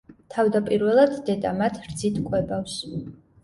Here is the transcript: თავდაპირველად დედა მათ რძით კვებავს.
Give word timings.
თავდაპირველად 0.35 1.13
დედა 1.29 1.53
მათ 1.61 1.79
რძით 1.85 2.21
კვებავს. 2.27 2.83